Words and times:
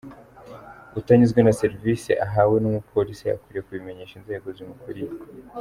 Utanyuzwe 0.99 1.39
na 1.43 1.53
serivisi 1.61 2.11
ahawe 2.25 2.55
n’Umupolisi 2.59 3.23
akwiriye 3.35 3.65
kubimenyesha 3.65 4.15
inzego 4.17 4.47
zimukuriye. 4.55 5.13